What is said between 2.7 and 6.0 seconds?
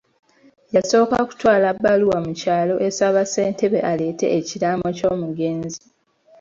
esaba Ssentebe aleete ekiraamo ky'omugenzi.